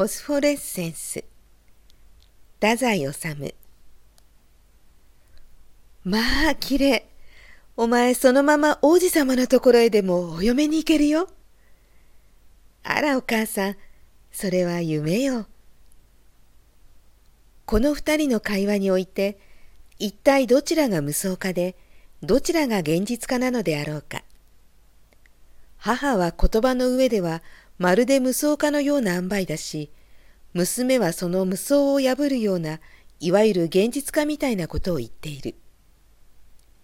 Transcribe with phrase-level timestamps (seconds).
[0.00, 1.22] フォスフォレッセンス。
[2.54, 3.54] 太宰治。
[6.04, 7.02] まあきれい
[7.76, 11.28] お前そのまま王子様のところへでもお嫁に行けるよ。
[12.82, 13.76] あらお母さん。
[14.32, 15.44] それは夢よ。
[17.66, 19.38] この二人の会話において
[19.98, 21.76] 一体どちらが無双家で
[22.22, 24.24] どちらが現実家なのであろうか。
[25.76, 27.42] 母は言葉の上では
[27.80, 29.90] まるで無双家のような塩梅だし
[30.52, 32.78] 娘はその無双を破るような
[33.20, 35.54] いわゆる現実家みたいなことを言っている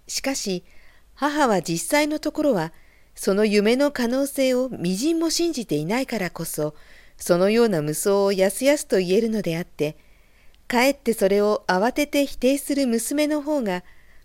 [0.09, 0.64] しかし
[1.14, 2.73] 母は実際のところは
[3.14, 6.74] その夢の可能性をみじんも信じていないからこそ
[7.18, 9.98] そのような無双をやすやすと言えるのであって
[10.66, 13.84] かえってそれを慌てて否定する娘の方が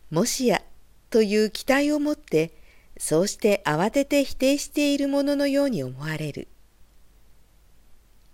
[0.09, 0.61] もしや
[1.09, 2.53] という期待を持って
[2.97, 6.47] そうして慌てて否定しているもののように思われる。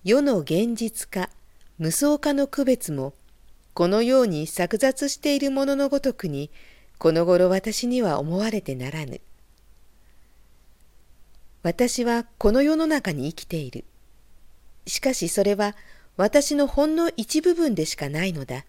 [0.04, 1.30] 世の現実化
[1.80, 3.14] 無双化の区別も
[3.74, 6.50] このように錯雑しているもののごとくに
[6.98, 9.22] この頃私には思われてならぬ。
[11.64, 13.86] 私はこの世の中に生きている。
[14.86, 15.76] しかしそれは
[16.16, 18.66] 私のほんの一部分でしかないのだ。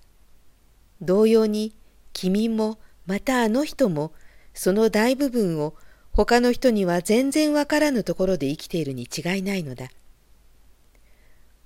[1.00, 1.74] 同様に
[2.12, 4.12] 君もまたあの人も
[4.52, 5.74] その大部分を
[6.12, 9.88] 他の人には全然わからぬところで生きているに違いないのだ。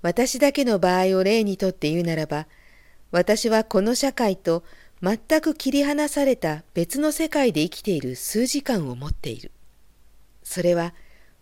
[0.03, 2.47] 私だけの場合を例にとって言うならば、
[3.13, 4.65] 私はこの社会と
[5.03, 9.53] 全く切り離された別の世界で生きている数時間を持っている。
[10.43, 10.95] それは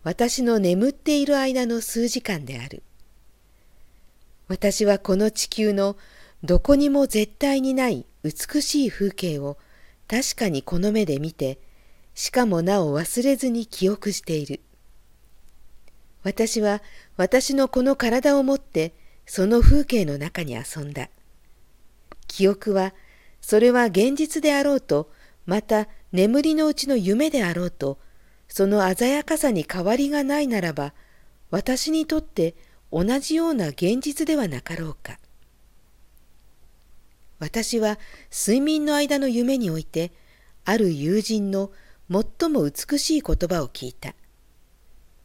[0.03, 2.83] 私の眠っている間の数時間である。
[4.47, 5.95] 私はこの地球の
[6.43, 9.57] どこにも絶対にない美しい風景を
[10.07, 11.59] 確かにこの目で見て、
[12.13, 14.59] しかもなお忘れずに記憶している。
[16.23, 16.81] 私は
[17.17, 18.93] 私のこの体を持って
[19.25, 21.09] その風景の中に遊んだ。
[22.27, 22.93] 記憶は
[23.41, 25.11] それは現実であろうと、
[25.45, 27.97] また眠りのうちの夢であろうと、
[28.47, 30.93] その鮮やかさに変わりがないならば、
[31.49, 32.55] 私にとって
[32.91, 35.17] 同じような現実ではなかろうか。
[37.39, 37.97] 私は
[38.31, 40.11] 睡眠の間の夢において
[40.63, 41.71] ある友人の
[42.09, 44.13] 最も美しい言葉を聞いた。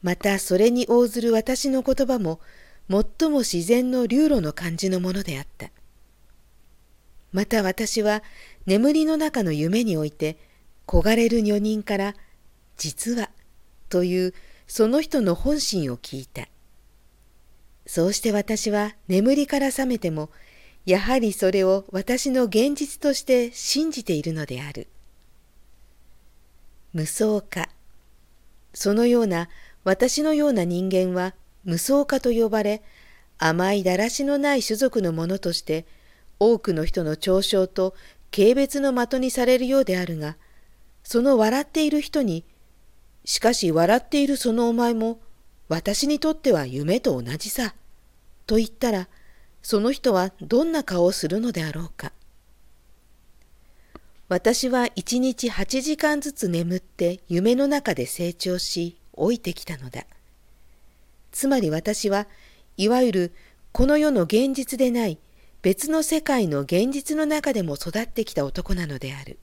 [0.07, 2.39] またそれに応ずる私の言葉も
[2.89, 5.73] 最も自然の流路の感じのものであった。
[7.33, 8.23] また私は
[8.67, 10.39] 眠りの中の夢において
[10.87, 12.15] 焦がれる女人から
[12.79, 13.31] 「実は」
[13.91, 14.35] という
[14.69, 16.47] その人の本心を聞いた。
[17.85, 20.31] そうして私は眠りから覚めても
[20.85, 24.87] やはりそれを私の現実として信じているのである。
[26.93, 27.69] 無双化。
[28.73, 29.49] そのような
[29.87, 31.33] 私のような人間は
[31.63, 32.83] 無双化と呼ばれ、
[33.39, 35.87] 甘いだらしのない種族のものとして
[36.41, 37.95] 多くの人の嘲笑と
[38.35, 40.37] 軽蔑の的にされるようであるが、
[41.05, 42.45] その笑っている人に、
[43.25, 45.21] しかし笑っているそのお前も
[45.69, 47.77] 私にとっては夢と同じさ、
[48.49, 49.09] と言ったら、
[49.63, 52.11] その人はどんな顔をするのであろうか。
[54.29, 60.05] 私は一日八時間ずつ眠って夢の中で成長し老いてきたのだ。
[61.33, 62.27] つまり私は
[62.77, 63.33] いわゆる
[63.73, 65.19] この世の現実でない
[65.63, 69.39] 別の世界の現実の中でも育ってきた男なのである。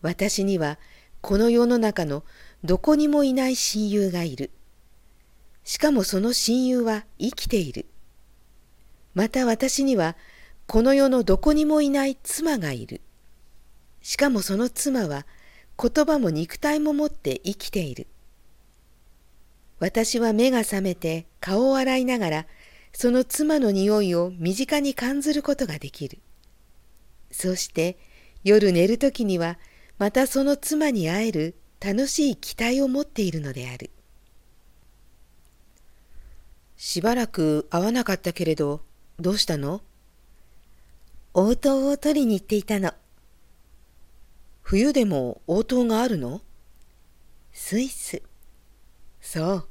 [0.00, 0.78] 私には
[1.20, 2.24] この世の中の
[2.62, 4.50] どこにもいない親友がいる。
[5.64, 7.86] しかもその親友は生きている。
[9.14, 10.16] また私には
[10.66, 13.00] この世のどこにもいない妻がいる。
[14.02, 15.26] しかもその妻は
[15.80, 18.06] 言葉も肉体も持って生きている。
[19.80, 22.46] 私は目が覚めて顔を洗いながら
[22.92, 26.18] その妻の匂いを身近に感じることができる。
[27.30, 27.98] そして
[28.44, 29.58] 夜寝る時には
[29.98, 33.90] またその妻に会える楽しい期待を持っているのである。
[36.76, 38.80] しばらく会わなかったけれど、
[39.18, 39.80] どうしたの？
[41.34, 42.92] 応答を取りに行っていたの。
[44.64, 46.40] 冬でも応答があるの？
[47.52, 48.22] スイス。
[49.20, 49.68] そう。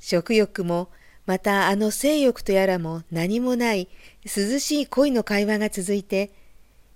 [0.00, 0.90] 食欲も、
[1.26, 3.88] またあの性欲とやらも何もない
[4.24, 6.32] 涼しい恋の会話が続いて、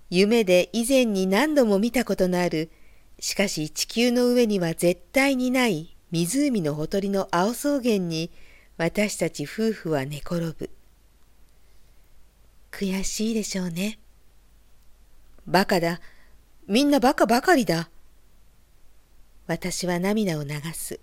[0.09, 2.69] 夢で以前に何度も見たことのある、
[3.17, 8.29] しかし地球の上には絶対にない湖のほとりの青草原に
[8.75, 10.69] 私たち夫婦は寝転ぶ。
[12.71, 13.99] 悔しいでしょうね。
[15.47, 16.01] バカだ。
[16.67, 17.89] みんなバカばかりだ。
[19.47, 20.99] 私は涙を流す。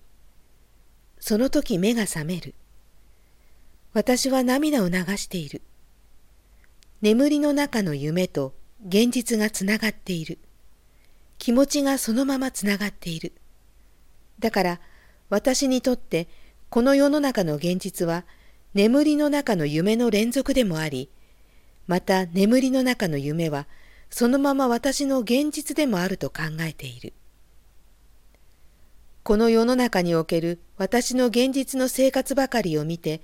[1.18, 2.54] その時目が覚める。
[3.94, 5.62] 私は涙を流している。
[7.00, 8.52] 眠りの中の夢と
[8.86, 10.38] 現実がつながっている。
[11.38, 13.32] 気持ちがそのままつながっている。
[14.40, 14.80] だから
[15.30, 16.28] 私にとって
[16.68, 18.26] この世の中の現実は
[18.74, 21.08] 眠りの中の夢の連続でもあり、
[21.86, 23.66] また眠りの中の夢は
[24.16, 27.14] そのまま私の現実でもあると考えている。
[29.24, 33.22] この世の中における私の現実の生活ばかりを見て、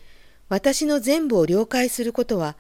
[0.49, 2.57] 私の全部を了解することは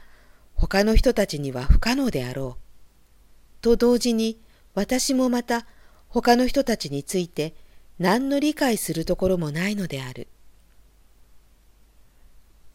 [0.54, 3.62] 他の人たちには不可能であろう。
[3.62, 4.38] と同時に
[4.74, 5.66] 私もまた
[6.08, 7.52] 他の人たちについて
[7.98, 10.28] 何の理解するところもないのである。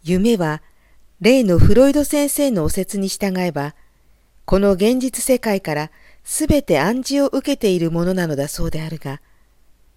[0.04, 0.62] 夢は
[1.22, 3.74] 例のフロイド先生のお説に従えば、
[4.46, 5.92] この現実世界から
[6.24, 9.22] すべて暗示を受けているものなのだそうであるが、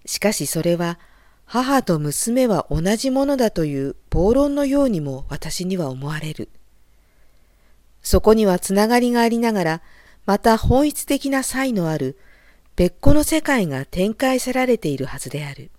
[0.05, 0.99] しかしそれは
[1.45, 6.49] 母と娘は同じものだという暴論のようにも私には思われる。
[8.01, 9.81] そこにはつながりがありながら、
[10.25, 12.17] また本質的な差異のある
[12.75, 15.69] 別個の世界が展開さられているはずである。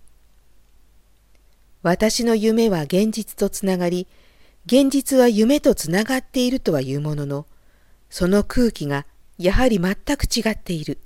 [1.83, 4.07] 私の夢は現実とつながり、
[4.65, 7.45] 現実は夢とつながっているとは言うものの、
[8.11, 9.07] その空気が
[9.39, 10.99] やはり全く違っている。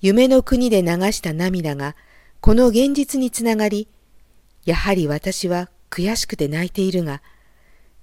[0.00, 1.94] 夢の国で流した涙が
[2.40, 3.86] この現実につながり、
[4.64, 7.22] やはり私は悔しくて泣いているが、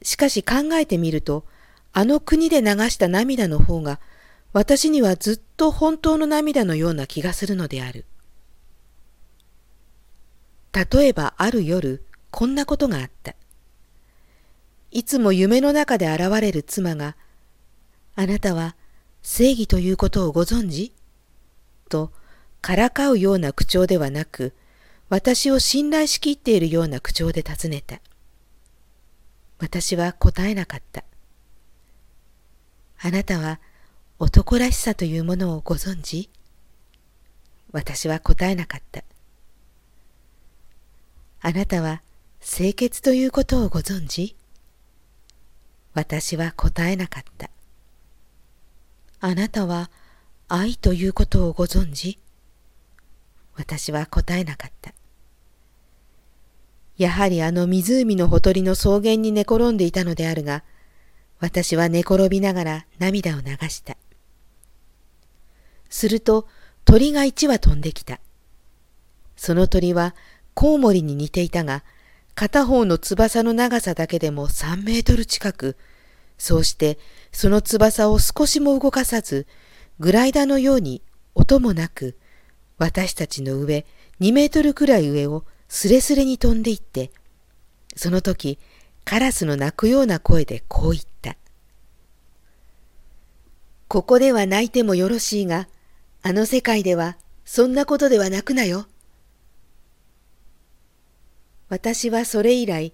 [0.04, 1.44] しかし考えてみると、
[1.94, 4.00] あの国で流した涙の方が
[4.54, 8.06] 私にはずっと本当の涙のような気がするのである。
[10.74, 13.36] 例えばある夜、こんなことがあった。
[14.92, 17.16] いつも夢の中で現れる妻が、
[18.22, 18.76] あなたは
[19.24, 20.94] 正義ということをご存知？
[21.90, 22.12] と、
[22.62, 24.54] からかうような口調ではなく、
[25.10, 28.00] 私を信頼しきっているような口調で尋ねた。
[29.58, 31.04] 私は答えなかった。
[33.02, 33.60] あなたは
[34.20, 36.30] 男らしさというものをご存知？
[37.72, 39.04] 私は答えなかった。
[41.42, 42.04] あなたは
[42.40, 44.36] 清潔ということをご存知？
[45.96, 47.50] 私は答えなかった。
[49.24, 49.92] あなたは
[50.48, 52.18] 愛ということをご存知？
[53.56, 54.96] 私は答えなかった。
[56.98, 60.64] やはりあの湖のほとりの草原に寝転んでいたのであるが、
[61.40, 63.96] 私は寝転びながら涙を流した。
[65.88, 66.48] すると
[66.84, 68.20] 鳥が一羽飛んできた。
[69.36, 70.16] その鳥は
[70.56, 71.84] コウモリに似ていたが、
[72.34, 75.78] 片方の翼の長さだけでも3メートル近く、
[76.42, 76.98] そうして
[77.32, 79.46] その翼を少しも動かさず、
[80.00, 81.04] グライダーのように
[81.36, 82.18] 音もなく、
[82.80, 83.86] 私たちの上
[84.20, 87.12] 2メートルくらい上をすれすれに飛んでいって、
[87.96, 88.58] その時
[89.06, 91.38] カラスの鳴くような声でこう言った。
[93.88, 95.68] ここでは泣いてもよろしいが、
[96.24, 98.88] あの世界ではそんなことでは泣くなよ。
[101.70, 102.94] 私はそれ以来、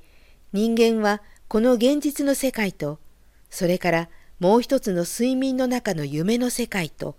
[0.52, 3.00] 人間はこの現実の世界と、
[3.50, 4.10] それから
[4.40, 7.16] もう一つの睡眠の中の夢の世界と、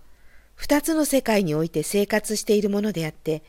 [0.55, 3.43] 二つの世界において生活しているものであって、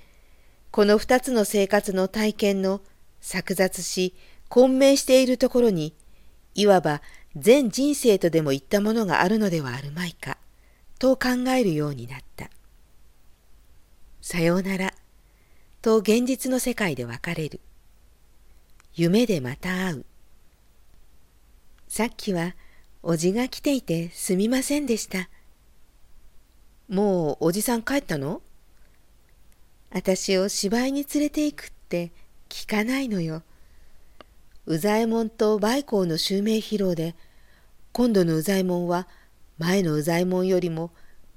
[0.70, 2.80] この二つの生活の体験の
[3.20, 4.14] 錯雑し
[4.48, 5.94] 混迷しているところに、
[6.54, 7.02] いわば
[7.36, 10.38] 全人生とでも言ったものがあるのではあるまいか、
[10.98, 12.50] と考えるようになった。
[14.20, 14.92] さようなら、
[15.82, 17.60] と現実の世界で別れる。
[18.94, 20.06] 夢でまた会う。
[21.88, 22.54] さっきは
[23.02, 25.28] おじが来ていてすみませんでした。
[26.88, 28.42] もうおじさん帰ったの？
[29.90, 32.12] 私を芝居に連れて行くって
[32.48, 33.42] 聞かないのよ。
[34.66, 37.16] 宇左衛門と梅光の襲名披露で、
[37.92, 39.08] 今度の宇左衛門は
[39.58, 40.92] 前の宇左衛門よりも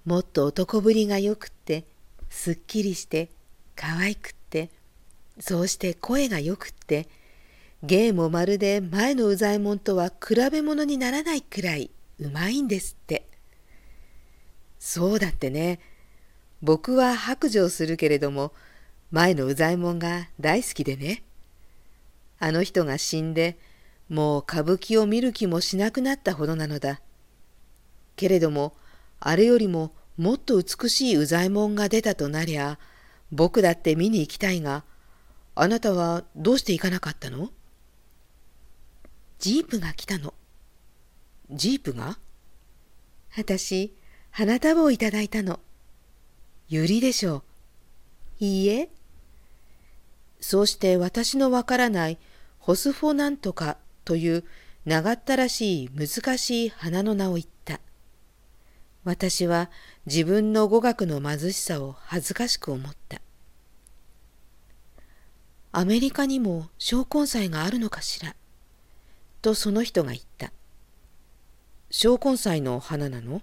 [0.05, 1.85] もっと男ぶりがよくって、
[2.29, 3.29] すっきりして
[3.75, 4.69] 可愛くって、
[5.39, 7.07] そうして声がよくって、
[7.83, 13.27] 芸もまるで前の宇左衛門とは比べ物にならないくらいうまいんですって。
[14.79, 15.81] そうだってね。
[16.61, 18.53] 僕は白状するけれども、
[19.11, 21.23] 前の宇左衛門が大好きでね。
[22.39, 23.57] あの人が死んで、
[24.07, 27.01] もう歌舞伎を見る気もしなくなったほどなのだ。
[28.15, 28.75] けれども、
[29.19, 32.79] あれよりももっと美しい宇左衛門が出たとなりゃ、
[33.31, 34.85] 僕だって見に行きたいが、
[35.55, 37.49] あなたはどうして行かなかったの？
[39.43, 40.33] ジープが来たの。
[41.51, 42.17] ジープが？
[43.35, 43.93] 私、
[44.31, 45.59] 花束をいただいたの。
[46.69, 47.43] ゆりでしょ
[48.39, 48.45] う。
[48.45, 48.89] いいえ。
[50.39, 52.19] そうして私のわからない
[52.57, 54.45] ホスフォなんとかという
[54.85, 57.81] 長ったらしい難しい花の名を言った。
[59.03, 59.69] 私は
[60.05, 63.19] 自分の語学の貧しさを恥ずかしく思った。
[65.73, 68.37] アメリカにも小根菜があるのかしら
[69.43, 70.53] とその人が言った。
[71.91, 73.41] 小根菜の花なの？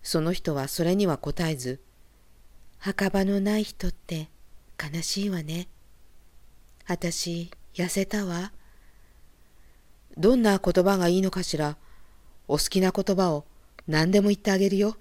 [0.00, 1.80] その人はそれには答えず、
[2.78, 4.28] 墓場のない人って
[4.80, 5.66] 悲しいわね。
[6.86, 8.52] あたし痩せたわ。
[10.16, 11.76] どんな言葉がいいのかしら？
[12.46, 13.44] お好きな言葉を
[13.88, 14.96] 何でも言ってあげるよ。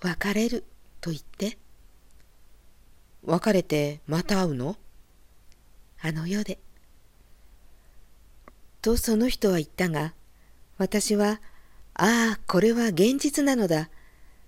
[0.00, 0.64] 別れる
[1.02, 1.58] と言って。
[3.24, 4.76] 別れてまた会うの？
[6.00, 6.58] あの世で。
[8.82, 10.12] とその人は言ったが、
[10.76, 11.40] 私は、
[11.94, 13.88] ああ、これは現実なのだ。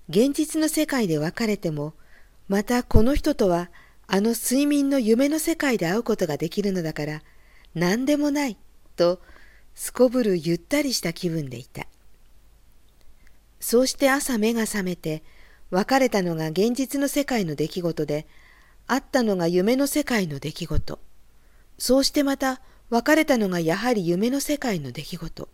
[0.09, 1.95] 現実の世界で別れても、
[2.49, 3.71] またこの人とは
[4.07, 7.23] あの睡眠の夢の世界で会うことができるのだから、
[7.75, 8.59] 何でもない、
[8.97, 9.21] と、
[9.75, 11.87] すこぶるゆったりした気分でいた。
[13.61, 15.23] そうして朝目が覚めて、
[15.71, 18.26] 別れたのが現実の世界の出来事で、
[18.87, 20.99] 会ったのが夢の世界の出来事。
[21.79, 22.61] そうしてまた
[22.95, 25.49] 別れたのがやはり夢の世界の出来事。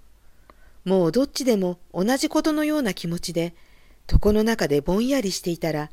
[0.84, 3.54] もうどっちでも同じことのような気持ちで、
[4.12, 5.90] 床の中でぼんやりしていたら、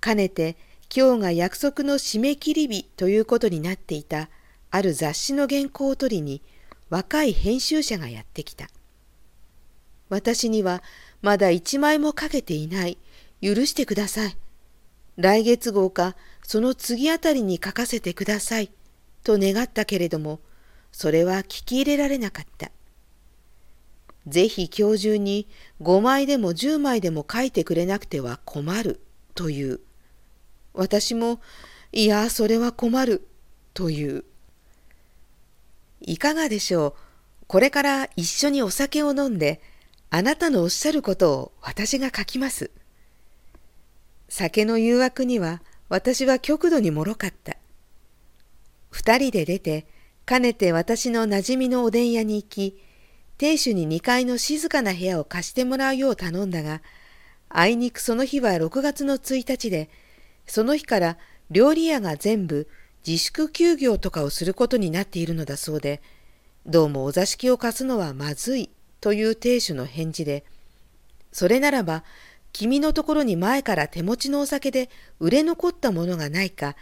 [0.00, 0.56] かねて
[0.94, 4.28] 今日が約束の締め切り日ということになっていた
[4.70, 6.40] ある雑誌の原稿を取りに
[6.88, 8.68] 若い編集者がやってきた。
[10.08, 10.84] 私には
[11.20, 12.96] まだ一枚もかけていない。
[13.42, 14.36] 許してください。
[15.16, 18.70] 来月号かその次あたりに書かせてください。
[19.24, 20.38] と願ったけれども、
[20.92, 22.70] それは聞き入れられなかった。
[24.26, 25.48] ぜひ今日中に
[25.80, 29.00] 5枚でも10枚でも書いてくれなくては困る
[29.34, 29.80] という。
[30.74, 31.40] 私も、
[31.92, 33.26] いや、それは困る
[33.74, 34.24] という。
[36.00, 36.94] いかがでしょう。
[37.46, 39.60] これから一緒にお酒を飲んで、
[40.10, 42.70] あなたのおっしゃることを私が書きます。
[44.28, 47.56] 酒の誘惑には私は極度にもろかった。
[48.90, 49.86] 二人で出て、
[50.24, 52.78] かねて私の馴染みのおでん屋に行き、
[53.38, 56.82] 亭主に2階の静かな部屋を貸してもらうよう頼んだが、
[57.48, 59.90] あいにくその日は6月の1日で、
[60.46, 61.18] その日から
[61.50, 62.68] 料理屋が全部
[63.06, 66.00] 自粛休業とかをすることになっているのだそうで、
[66.66, 70.44] どうもお座敷を貸すのはまずいという亭主の返事で、
[71.32, 72.04] それならば
[72.52, 76.76] 君のところに前から手持ちのお酒で売れ残ったものがないか、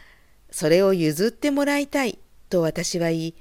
[0.50, 3.34] それを譲ってもらいたいと私は言い、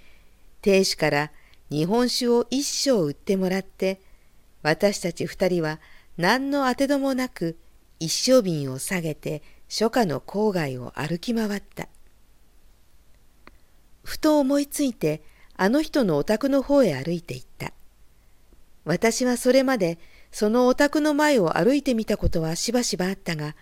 [0.62, 1.32] 亭主から
[1.70, 4.02] 日本酒を一升売ってもらって、
[4.64, 5.80] 私たち二人は
[6.18, 7.58] 何の当てどもなく
[8.00, 11.88] 一升瓶を下げて初夏の郊外を歩き回った。
[14.04, 15.22] ふと思いついて
[15.56, 17.74] あの人のお宅の方へ歩いていった。
[18.86, 20.00] 私はそれまで
[20.32, 23.56] そのお宅の前を歩いてみたことはしばしばあったが、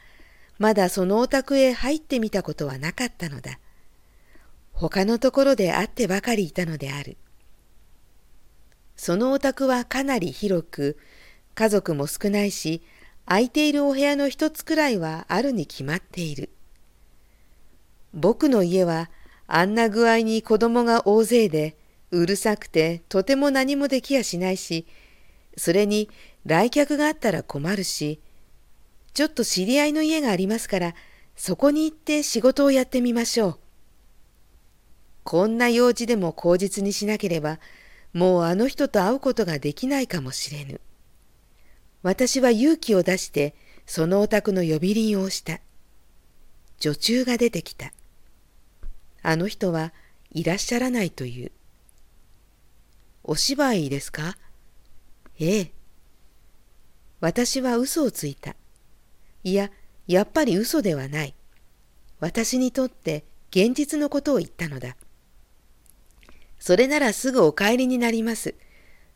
[0.60, 3.60] まだそのお宅へ入ってみたことはなかったのだ。
[4.76, 7.16] 他のところで会ってばかりいたのである。
[8.98, 10.98] そのお宅はかなり広く、
[11.54, 12.82] 家族も少ないし、
[13.26, 16.50] 空いているお部屋の一つくらいはあるに決まっている。
[18.14, 19.10] 僕の家は
[19.48, 21.78] あんな具合に子供が大勢で、
[22.12, 24.86] うるさくてとても何もできやしないし、
[25.58, 26.10] それに
[26.46, 28.20] 来客があったら困るし、
[29.14, 30.96] ちょっと知り合いの家がありますから、
[31.38, 33.65] そこに行って仕事をやってみましょう。
[35.26, 37.60] こんな用事でも口実にしなければ、
[38.14, 40.80] もうあの人と会うことができないかもしれぬ。
[42.04, 43.56] 私は勇気を出して、
[43.88, 45.60] そのお宅の呼び鈴を押した。
[46.80, 47.92] 女中が出てきた。
[49.24, 49.94] あの人は
[50.32, 51.52] いらっしゃらないという。
[53.24, 54.38] お芝居ですか？
[55.40, 55.72] ええ。
[57.20, 58.56] 私は嘘をついた。
[59.44, 59.72] いや、
[60.06, 61.34] やっぱり嘘ではない。
[62.20, 64.96] 私にとって現実のことを言ったのだ。
[66.66, 68.56] それならすぐお帰りになります。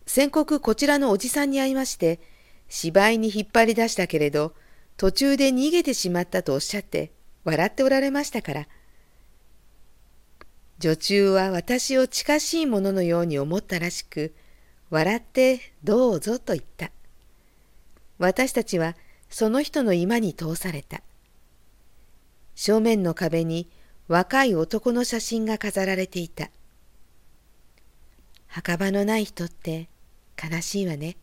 [0.05, 2.19] 先刻こちらのおじさんに会いまして、
[2.67, 4.53] 芝居に引っ張り出したけれど、
[4.97, 7.11] 途中で逃げてしまったとおっしゃって、
[7.45, 8.67] 笑っておられましたから。
[10.77, 14.35] 女中は私を近しいもののように思ったらしく、
[14.91, 16.91] 笑ってどうぞと言った。
[18.19, 18.95] 私たちは
[19.27, 21.01] その人の居間に通された。
[22.53, 23.71] 正面の壁に
[24.07, 26.51] 若い男の写真が飾られていた。
[28.49, 29.87] 墓場のない人って
[30.41, 31.15] 悲しいわね。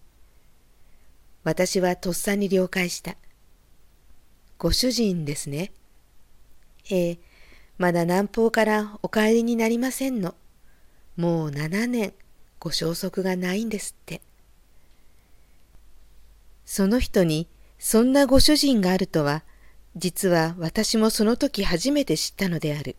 [1.42, 3.16] 私はとっさに了解した。
[4.59, 5.73] ご主人ですね。
[6.90, 7.18] ええ、
[7.78, 10.35] まだ南方からお帰りになりませんの。
[11.16, 12.14] もう7年
[12.61, 14.23] ご消息がないんですって。
[16.64, 19.42] その人にそんなご主人があるとは、
[19.97, 22.97] 実は私もその時初めて知ったのである。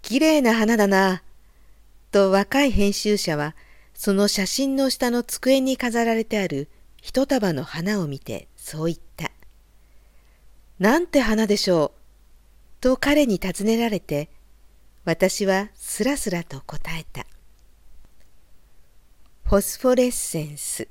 [0.00, 1.22] きれいな花だな。
[2.10, 3.54] と若い編集者は、
[3.94, 6.68] その写真の下の机に飾られてある
[7.00, 9.30] 一束の花を見てそう言った。
[10.78, 11.92] なんて花でしょ
[12.78, 12.80] う？
[12.80, 14.28] と彼に尋ねられて、
[15.04, 17.26] 私はすらすらと答えた。
[19.44, 20.88] フォスフォレッセンス。